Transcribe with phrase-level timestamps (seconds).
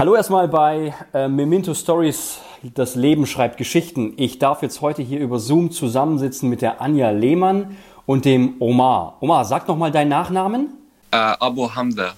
[0.00, 2.40] Hallo erstmal bei äh, Memento Stories.
[2.62, 4.14] Das Leben schreibt Geschichten.
[4.16, 7.76] Ich darf jetzt heute hier über Zoom zusammensitzen mit der Anja Lehmann
[8.06, 9.18] und dem Omar.
[9.20, 10.70] Omar, sag noch mal deinen Nachnamen.
[11.10, 12.14] Äh, Abu Hamda.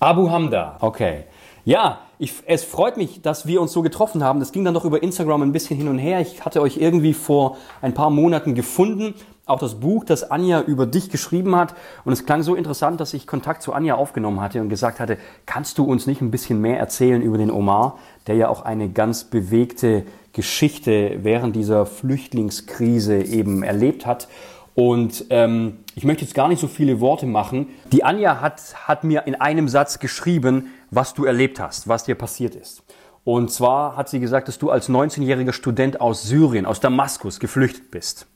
[0.00, 1.24] Abu Hamda, okay.
[1.66, 4.40] Ja, ich, es freut mich, dass wir uns so getroffen haben.
[4.40, 6.20] Das ging dann doch über Instagram ein bisschen hin und her.
[6.20, 9.14] Ich hatte euch irgendwie vor ein paar Monaten gefunden.
[9.44, 11.74] Auch das Buch, das Anja über dich geschrieben hat.
[12.04, 15.18] Und es klang so interessant, dass ich Kontakt zu Anja aufgenommen hatte und gesagt hatte,
[15.44, 18.88] kannst du uns nicht ein bisschen mehr erzählen über den Omar, der ja auch eine
[18.88, 24.26] ganz bewegte Geschichte während dieser Flüchtlingskrise eben erlebt hat.
[24.74, 27.68] Und ähm, ich möchte jetzt gar nicht so viele Worte machen.
[27.92, 32.14] Die Anja hat, hat mir in einem Satz geschrieben, was du erlebt hast, was dir
[32.14, 32.82] passiert ist.
[33.24, 37.90] Und zwar hat sie gesagt, dass du als 19-jähriger Student aus Syrien, aus Damaskus geflüchtet
[37.90, 38.28] bist.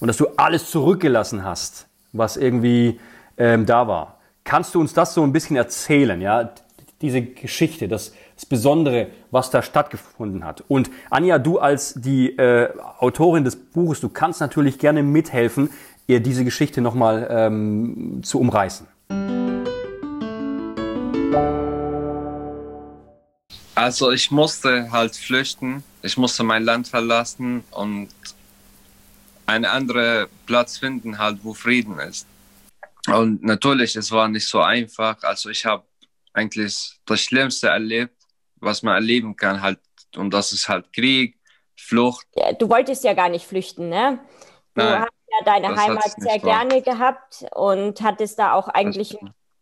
[0.00, 3.00] Und dass du alles zurückgelassen hast, was irgendwie
[3.38, 4.18] ähm, da war.
[4.44, 6.52] Kannst du uns das so ein bisschen erzählen, ja?
[7.00, 10.62] Diese Geschichte, das, das Besondere, was da stattgefunden hat.
[10.68, 15.70] Und Anja, du als die äh, Autorin des Buches, du kannst natürlich gerne mithelfen,
[16.06, 18.86] ihr diese Geschichte nochmal ähm, zu umreißen.
[23.84, 25.84] Also ich musste halt flüchten.
[26.00, 28.08] Ich musste mein Land verlassen und
[29.44, 32.26] einen anderen Platz finden, halt, wo Frieden ist.
[33.08, 35.22] Und natürlich, es war nicht so einfach.
[35.22, 35.84] Also ich habe
[36.32, 38.16] eigentlich das Schlimmste erlebt,
[38.56, 39.80] was man erleben kann, halt.
[40.16, 41.36] Und das ist halt Krieg,
[41.76, 42.26] Flucht.
[42.36, 44.18] Ja, du wolltest ja gar nicht flüchten, ne?
[44.74, 46.66] Du Nein, hast ja deine Heimat sehr wahr.
[46.66, 49.14] gerne gehabt und hattest da auch eigentlich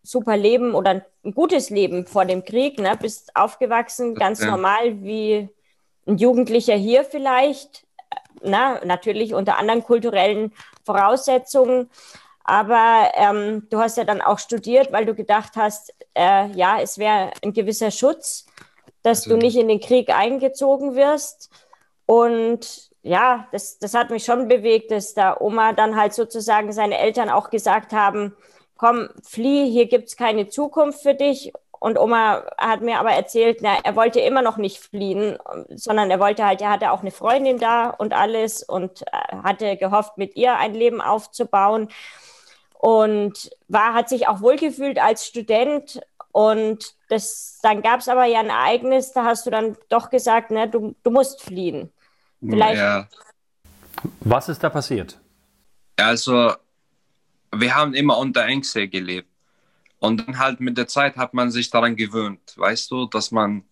[0.03, 2.97] super Leben oder ein gutes Leben vor dem Krieg, ne?
[3.01, 4.51] Bist aufgewachsen, ganz Ja.
[4.51, 5.49] normal wie
[6.07, 7.85] ein Jugendlicher hier vielleicht,
[8.43, 10.53] na, natürlich unter anderen kulturellen
[10.85, 11.89] Voraussetzungen.
[12.45, 16.99] Aber ähm, du hast ja dann auch studiert, weil du gedacht hast, äh, ja, es
[16.99, 18.47] wäre ein gewisser Schutz,
[19.03, 19.55] dass du Natürlich.
[19.55, 21.51] nicht in den Krieg eingezogen wirst.
[22.07, 26.99] Und ja, das, das hat mich schon bewegt, dass da Oma dann halt sozusagen seine
[26.99, 28.35] Eltern auch gesagt haben,
[28.83, 31.53] komm, flieh, hier gibt's keine Zukunft für dich.
[31.79, 35.39] Und Oma hat mir aber erzählt, na, er wollte immer noch nicht fliehen,
[35.75, 39.77] sondern er wollte halt, er hatte auch eine Freundin da und alles und äh, hatte
[39.77, 41.89] gehofft, mit ihr ein Leben aufzubauen.
[42.79, 46.01] Und war, hat sich auch wohlgefühlt als Student.
[46.33, 50.51] Und das, dann gab es aber ja ein Ereignis, da hast du dann doch gesagt,
[50.51, 51.93] ne, du, du musst fliehen.
[52.41, 53.07] Vielleicht- Ja.
[54.21, 55.19] Was ist da passiert?
[55.97, 56.53] Also,
[57.55, 59.29] wir haben immer unter Ängste gelebt.
[60.01, 63.65] Und dann halt mit der Zeit hat man sich daran gewöhnt, weißt du, dass man,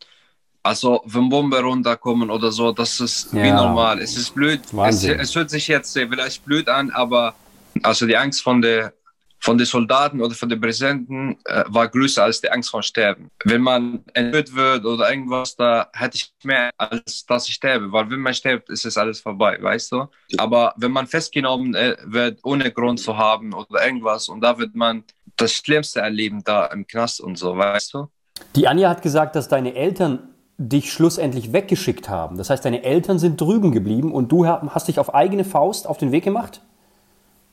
[0.63, 3.57] also wenn Bomben runterkommen oder so, das ist wie Ja.
[3.57, 4.01] normal.
[4.01, 7.35] Es ist blöd, es, es hört sich jetzt vielleicht blöd an, aber
[7.83, 8.93] also die Angst von der
[9.41, 13.31] von den Soldaten oder von den Präsidenten äh, war größer als die Angst vor Sterben.
[13.45, 17.91] Wenn man entführt wird oder irgendwas, da hätte ich mehr, als dass ich sterbe.
[17.91, 20.07] Weil wenn man stirbt, ist es alles vorbei, weißt du?
[20.37, 24.75] Aber wenn man festgenommen äh, wird, ohne Grund zu haben oder irgendwas, und da wird
[24.75, 25.05] man
[25.37, 28.09] das Schlimmste erleben da im Knast und so, weißt du?
[28.57, 32.37] Die Anja hat gesagt, dass deine Eltern dich schlussendlich weggeschickt haben.
[32.37, 35.87] Das heißt, deine Eltern sind drüben geblieben und du ha- hast dich auf eigene Faust
[35.87, 36.61] auf den Weg gemacht?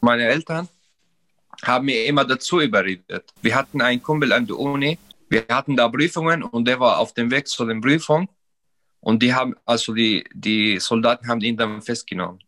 [0.01, 0.67] Meine Eltern
[1.63, 3.31] haben mir immer dazu überredet.
[3.41, 4.97] Wir hatten einen Kumpel an der Uni,
[5.29, 8.27] wir hatten da Prüfungen und der war auf dem Weg zu den Prüfungen
[8.99, 12.39] und die haben, also die, die Soldaten haben ihn dann festgenommen.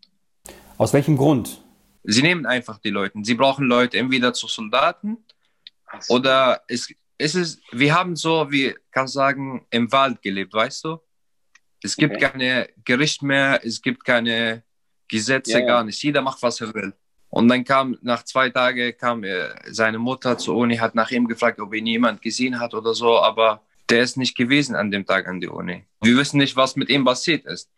[0.77, 1.61] Aus welchem Grund?
[2.03, 3.19] Sie nehmen einfach die Leute.
[3.23, 5.17] Sie brauchen Leute entweder zu Soldaten
[6.07, 10.85] oder es, es ist, wir haben so, wie kann ich sagen, im Wald gelebt, weißt
[10.85, 10.99] du?
[11.81, 12.29] Es gibt Okay.
[12.31, 14.63] keine Gericht mehr, es gibt keine
[15.07, 15.65] Gesetze, Ja, ja.
[15.65, 16.01] gar nicht.
[16.03, 16.93] Jeder macht, was er will.
[17.29, 21.27] Und dann kam, nach zwei Tagen kam äh, seine Mutter zur Uni, hat nach ihm
[21.27, 25.05] gefragt, ob ihn jemand gesehen hat oder so, aber der ist nicht gewesen an dem
[25.05, 25.83] Tag an der Uni.
[26.01, 27.69] Wir wissen nicht, was mit ihm passiert ist.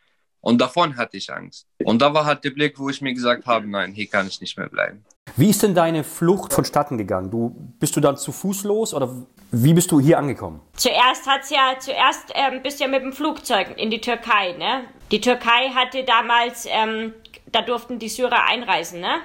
[0.42, 1.68] Und davon hatte ich Angst.
[1.84, 4.42] Und da war halt der Blick, wo ich mir gesagt habe, nein, hier kann ich
[4.42, 5.06] nicht mehr bleiben.
[5.36, 7.30] Wie ist denn deine Flucht vonstatten gegangen?
[7.30, 9.16] Du, bist du dann zu Fuß los oder
[9.52, 10.60] wie bist du hier angekommen?
[10.76, 14.86] Zuerst hat's ja, zuerst ähm, bist du ja mit dem Flugzeug in die Türkei, ne?
[15.12, 17.14] Die Türkei hatte damals, ähm,
[17.52, 19.22] da durften die Syrer einreisen, ne?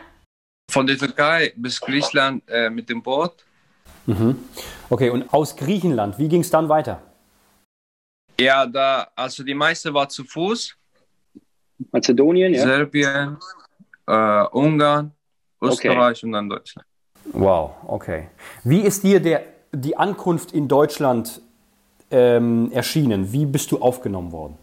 [0.77, 3.33] Von der Türkei bis Griechenland äh, mit dem Boot.
[4.91, 7.01] Okay, und aus Griechenland, wie ging es dann weiter?
[8.39, 10.77] Ja, da, also die meiste war zu Fuß.
[11.91, 12.63] Mazedonien, ja.
[12.63, 13.39] Serbien,
[14.07, 15.13] äh, Ungarn,
[15.63, 16.87] Österreich und dann Deutschland.
[17.33, 18.29] Wow, okay.
[18.63, 21.41] Wie ist dir der, die Ankunft in Deutschland
[22.11, 23.33] ähm, erschienen?
[23.33, 24.59] Wie bist du aufgenommen worden?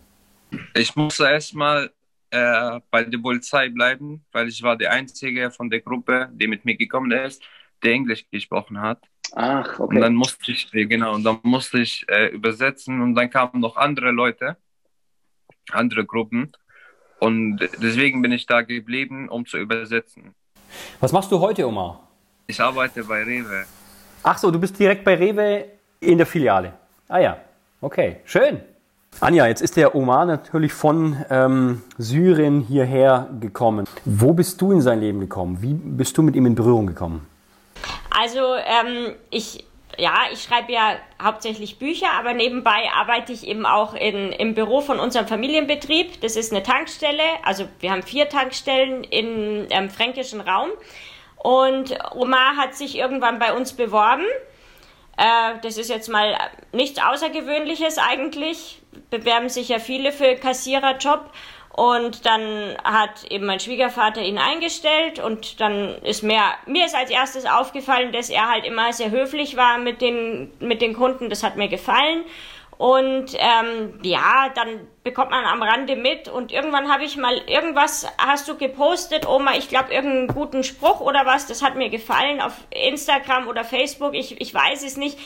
[0.75, 1.89] Ich musste erstmal
[2.33, 6.65] äh, bei der Polizei bleiben, weil ich war der Einzige von der Gruppe, die mit
[6.65, 7.43] mir gekommen ist,
[7.83, 8.99] der Englisch gesprochen hat.
[9.35, 9.95] Ach, okay.
[9.95, 13.77] Und dann musste ich, genau, und dann musste ich äh, übersetzen und dann kamen noch
[13.77, 14.57] andere Leute,
[15.71, 16.51] andere Gruppen.
[17.19, 20.33] Und deswegen bin ich da geblieben, um zu übersetzen.
[20.99, 22.07] Was machst du heute, Omar?
[22.47, 23.65] Ich arbeite bei Rewe.
[24.23, 25.65] Ach so, du bist direkt bei Rewe
[25.99, 26.73] in der Filiale.
[27.07, 27.37] Ah ja,
[27.79, 28.72] okay, schön.
[29.19, 33.87] Anja, jetzt ist der Omar natürlich von ähm, Syrien hierher gekommen.
[34.05, 35.61] Wo bist du in sein Leben gekommen?
[35.61, 37.25] Wie bist du mit ihm in Berührung gekommen?
[38.09, 39.65] Also ähm, ich,
[39.97, 44.81] ja, ich schreibe ja hauptsächlich Bücher, aber nebenbei arbeite ich eben auch in, im Büro
[44.81, 46.21] von unserem Familienbetrieb.
[46.21, 47.23] Das ist eine Tankstelle.
[47.43, 50.69] Also wir haben vier Tankstellen im ähm, fränkischen Raum.
[51.37, 54.23] Und Omar hat sich irgendwann bei uns beworben.
[55.17, 56.37] Äh, das ist jetzt mal
[56.71, 58.81] nichts Außergewöhnliches eigentlich.
[59.09, 61.29] Bewerben sich ja viele für Kassiererjob.
[61.75, 67.09] Und dann hat eben mein Schwiegervater ihn eingestellt und dann ist mir, mir ist als
[67.09, 71.31] erstes aufgefallen, dass er halt immer sehr höflich war mit den, mit den Kunden.
[71.31, 72.25] Das hat mir gefallen.
[72.77, 78.07] Und ähm, ja, dann bekommt man am Rande mit und irgendwann habe ich mal irgendwas,
[78.17, 82.41] hast du gepostet, Oma, ich glaube irgendeinen guten Spruch oder was, das hat mir gefallen
[82.41, 85.17] auf Instagram oder Facebook, ich, ich weiß es nicht.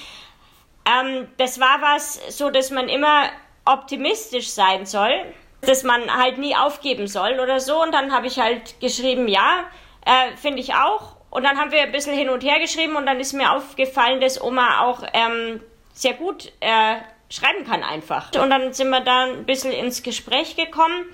[0.85, 3.23] Ähm, das war was, so dass man immer
[3.65, 5.25] optimistisch sein soll
[5.61, 7.81] dass man halt nie aufgeben soll oder so.
[7.81, 9.63] Und dann habe ich halt geschrieben, ja,
[10.05, 11.17] äh, finde ich auch.
[11.29, 14.21] Und dann haben wir ein bisschen hin und her geschrieben und dann ist mir aufgefallen,
[14.21, 15.61] dass Oma auch ähm,
[15.93, 16.95] sehr gut äh,
[17.29, 18.33] schreiben kann einfach.
[18.35, 21.05] Und dann sind wir da ein bisschen ins Gespräch gekommen.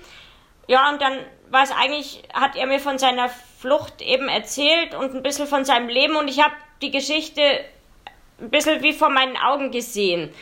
[0.66, 1.18] Ja, und dann
[1.50, 5.64] war es eigentlich, hat er mir von seiner Flucht eben erzählt und ein bisschen von
[5.64, 7.42] seinem Leben und ich habe die Geschichte
[8.40, 10.32] ein bisschen wie vor meinen Augen gesehen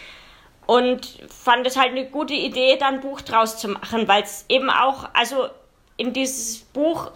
[0.67, 4.45] und fand es halt eine gute Idee, da ein Buch draus zu machen, weil es
[4.49, 5.49] eben auch, also
[5.97, 7.11] in dieses Buch,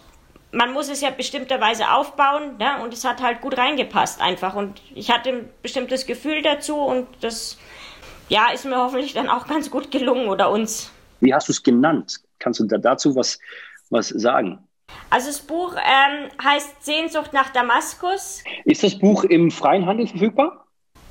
[0.52, 2.82] man muss es ja bestimmterweise aufbauen, ne?
[2.82, 4.54] und es hat halt gut reingepasst einfach.
[4.54, 7.58] Und ich hatte ein bestimmtes Gefühl dazu und das,
[8.28, 10.90] ja, ist mir hoffentlich dann auch ganz gut gelungen oder uns.
[11.20, 12.20] Wie hast du es genannt?
[12.38, 13.38] Kannst du da dazu was,
[13.90, 14.58] was sagen?
[15.10, 18.42] Also das Buch ähm, heißt Sehnsucht nach Damaskus.
[18.64, 20.66] Ist das Buch im freien Handel verfügbar?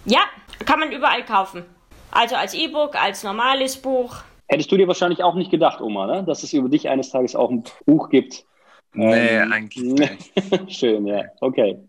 [0.06, 0.22] Ja,
[0.66, 1.66] kann man überall kaufen.
[2.12, 4.18] Also als E-Book, als normales Buch.
[4.48, 6.24] Hättest du dir wahrscheinlich auch nicht gedacht, Oma, ne?
[6.24, 8.46] dass es über dich eines Tages auch ein Buch gibt?
[8.94, 10.32] Nee, ähm, eigentlich nicht.
[10.72, 11.24] Schön, ja.
[11.42, 11.80] Okay.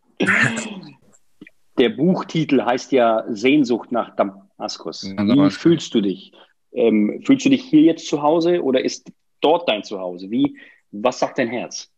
[1.79, 4.17] Der Buchtitel heißt ja Sehnsucht nach
[4.57, 5.05] Damaskus.
[5.05, 6.33] Wie fühlst du dich?
[6.73, 9.11] Ähm, fühlst du dich hier jetzt zu Hause oder ist
[9.41, 10.31] dort dein Zuhause?
[10.31, 10.59] Wie,
[10.91, 11.91] was sagt dein Herz?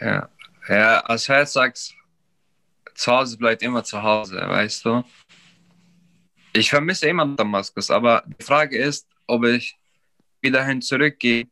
[0.00, 0.28] Ja,
[0.68, 1.94] ja als Herz sagt,
[2.94, 5.04] zu Hause bleibt immer zu Hause, weißt du?
[6.52, 9.76] Ich vermisse immer Damaskus, aber die Frage ist, ob ich
[10.40, 11.46] wieder hin zurückgehe.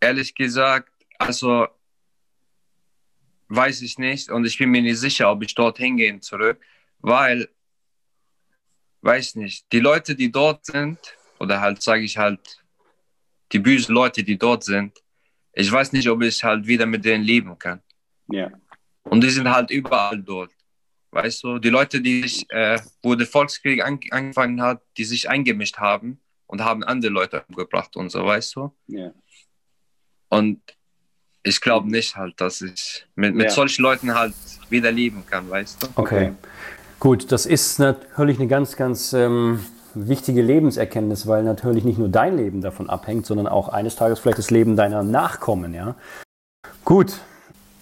[0.00, 1.66] Ehrlich gesagt, also
[3.48, 6.60] weiß ich nicht und ich bin mir nicht sicher, ob ich dort hingehen zurück,
[7.00, 7.48] weil,
[9.02, 10.98] weiß nicht, die Leute, die dort sind,
[11.38, 12.40] oder halt sage ich halt,
[13.52, 14.98] die bösen Leute, die dort sind,
[15.52, 17.82] ich weiß nicht, ob ich halt wieder mit denen leben kann.
[18.30, 18.50] Ja.
[19.04, 20.52] Und die sind halt überall dort.
[21.10, 25.28] Weißt du, die Leute, die sich, äh, wo der Volkskrieg an, angefangen hat, die sich
[25.28, 28.76] eingemischt haben und haben andere Leute umgebracht und so, weißt du?
[28.86, 29.12] Ja.
[30.28, 30.60] Und
[31.42, 33.50] ich glaube nicht halt, dass ich mit, mit ja.
[33.50, 34.34] solchen Leuten halt
[34.68, 35.88] wieder leben kann, weißt du?
[35.94, 36.34] Okay.
[37.00, 39.60] Gut, das ist natürlich eine ganz, ganz ähm,
[39.94, 44.38] wichtige Lebenserkenntnis, weil natürlich nicht nur dein Leben davon abhängt, sondern auch eines Tages vielleicht
[44.38, 45.94] das Leben deiner Nachkommen, ja.
[46.84, 47.20] Gut,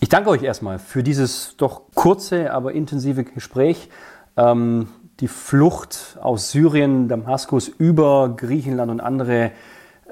[0.01, 3.89] ich danke euch erstmal für dieses doch kurze, aber intensive Gespräch.
[4.37, 4.89] Ähm,
[5.21, 9.53] die Flucht aus Syrien, Damaskus über Griechenland und andere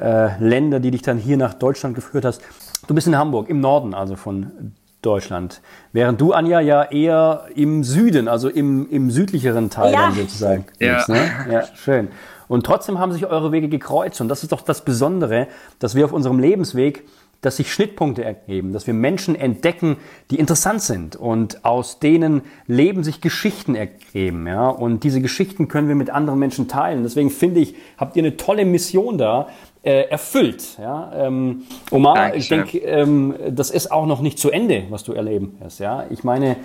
[0.00, 2.40] äh, Länder, die dich dann hier nach Deutschland geführt hast.
[2.87, 4.73] Du bist in Hamburg, im Norden also von
[5.04, 5.61] Deutschland.
[5.92, 10.06] Während du, Anja, ja eher im Süden, also im, im südlicheren Teil ja.
[10.06, 10.66] dann sozusagen.
[10.78, 10.96] Ja.
[10.96, 11.30] Bist, ne?
[11.50, 12.08] ja, schön.
[12.49, 14.20] Und trotzdem haben sich eure Wege gekreuzt.
[14.20, 17.04] Und das ist doch das Besondere, dass wir auf unserem Lebensweg
[17.44, 19.99] dass sich Schnittpunkte ergeben, dass wir Menschen entdecken,
[20.30, 24.46] die interessant sind und aus denen Leben sich Geschichten ergeben.
[24.46, 24.68] Ja?
[24.68, 27.02] Und diese Geschichten können wir mit anderen Menschen teilen.
[27.02, 29.49] Deswegen finde ich, habt ihr eine tolle Mission da
[29.85, 30.79] äh, erfüllt.
[30.81, 31.12] Ja?
[31.14, 32.64] Ähm, Omar, Dankeschön.
[32.64, 35.81] ich denke, ähm, das ist auch noch nicht zu Ende, was du erleben wirst.
[35.81, 36.07] Ja?
[36.11, 36.57] Ich meine,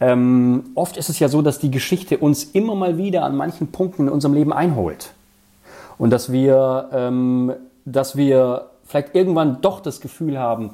[0.00, 3.68] ähm, oft ist es ja so, dass die Geschichte uns immer mal wieder an manchen
[3.68, 5.10] Punkten in unserem Leben einholt.
[5.98, 7.52] Und dass wir, ähm,
[7.84, 10.70] dass wir vielleicht irgendwann doch das Gefühl haben,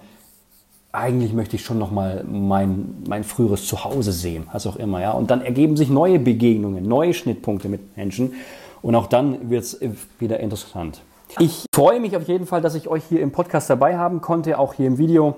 [0.92, 5.10] eigentlich möchte ich schon noch mal mein, mein früheres Zuhause sehen, was auch immer, ja.
[5.10, 8.34] Und dann ergeben sich neue Begegnungen, neue Schnittpunkte mit Menschen
[8.80, 9.80] und auch dann wird es
[10.20, 11.00] wieder interessant.
[11.38, 14.58] Ich freue mich auf jeden Fall, dass ich euch hier im Podcast dabei haben konnte,
[14.58, 15.36] auch hier im Video.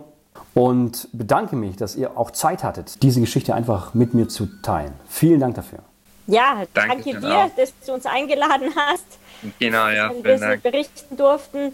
[0.55, 4.93] Und bedanke mich, dass ihr auch Zeit hattet, diese Geschichte einfach mit mir zu teilen.
[5.07, 5.79] Vielen Dank dafür.
[6.27, 7.51] Ja, danke, danke dir, auch.
[7.57, 9.07] dass du uns eingeladen hast.
[9.59, 10.13] Genau, ja.
[10.23, 11.73] Dass wir berichten durften.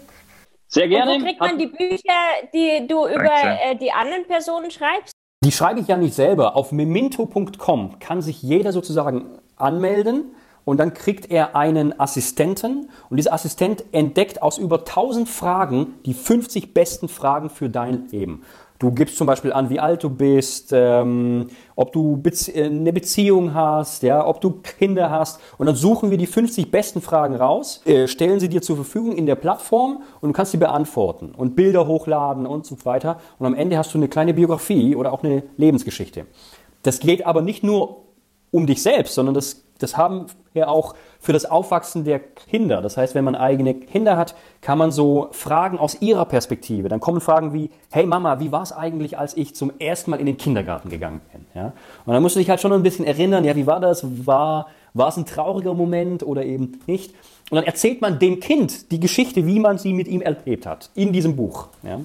[0.67, 1.13] Sehr gerne.
[1.13, 2.13] Und wo kriegt man die Bücher,
[2.53, 5.13] die du über äh, die anderen Personen schreibst?
[5.43, 6.55] Die schreibe ich ja nicht selber.
[6.55, 13.33] Auf memento.com kann sich jeder sozusagen anmelden und dann kriegt er einen Assistenten und dieser
[13.33, 18.43] Assistent entdeckt aus über 1000 Fragen die 50 besten Fragen für dein Leben.
[18.83, 22.91] Du gibst zum Beispiel an, wie alt du bist, ähm, ob du Bezie äh, eine
[22.91, 25.39] Beziehung hast, ja, ob du Kinder hast.
[25.57, 29.15] Und dann suchen wir die 50 besten Fragen raus, äh, stellen sie dir zur Verfügung
[29.15, 33.21] in der Plattform und du kannst sie beantworten und Bilder hochladen und so weiter.
[33.39, 36.25] Und am Ende hast du eine kleine Biografie oder auch eine Lebensgeschichte.
[36.81, 38.03] Das geht aber nicht nur
[38.53, 42.81] um dich selbst, sondern das, das haben wir auch für das Aufwachsen der Kinder.
[42.81, 46.87] Das heißt, wenn man eigene Kinder hat, kann man so Fragen aus ihrer Perspektive.
[46.87, 50.19] Dann kommen Fragen wie, hey Mama, wie war es eigentlich, als ich zum ersten Mal
[50.19, 51.45] in den Kindergarten gegangen bin?
[51.55, 51.73] Ja?
[52.05, 54.05] Und dann musst du dich halt schon ein bisschen erinnern, ja, wie war das?
[54.25, 57.15] War, war es ein trauriger Moment oder eben nicht?
[57.49, 60.91] Und dann erzählt man dem Kind die Geschichte, wie man sie mit ihm erlebt hat,
[60.93, 61.67] in diesem Buch.
[61.81, 61.99] Ja,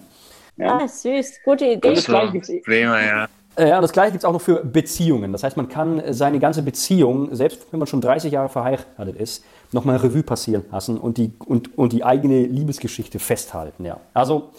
[0.56, 0.78] ja.
[0.78, 1.94] Ah, süß, gute Idee.
[1.94, 3.28] Das Prima, ja.
[3.58, 5.32] Äh, ja, das gleiche gibt es auch noch für Beziehungen.
[5.32, 9.44] Das heißt, man kann seine ganze Beziehung, selbst wenn man schon 30 Jahre verheiratet ist,
[9.72, 13.84] nochmal Revue passieren lassen und die, und, und die eigene Liebesgeschichte festhalten.
[13.84, 13.98] Ja.
[14.14, 14.50] Also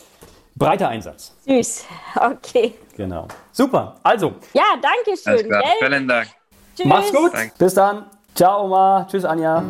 [0.55, 1.33] breiter Einsatz.
[1.45, 2.73] Süß, okay.
[2.97, 3.27] Genau.
[3.53, 4.33] Super, also.
[4.53, 5.49] Ja, danke schön.
[5.79, 6.27] Vielen Dank.
[6.75, 6.85] Tschüss.
[6.85, 7.33] Mach's gut.
[7.33, 7.53] Danke.
[7.57, 8.05] Bis dann.
[8.35, 9.07] Ciao, Oma.
[9.09, 9.63] Tschüss, Anja.